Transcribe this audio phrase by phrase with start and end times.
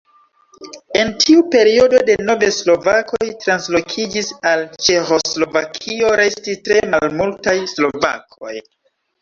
[0.99, 8.57] En tiu periodo denove slovakoj translokiĝis al Ĉeĥoslovakio, restis tre malmultaj slovakoj.